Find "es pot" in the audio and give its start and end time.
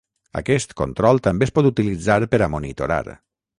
1.49-1.69